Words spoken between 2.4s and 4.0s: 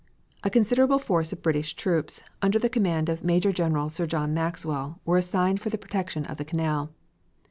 under the command of Major General